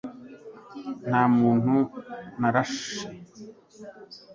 nta 1.07 1.23
muntu 1.37 1.75
narashe 2.39 3.01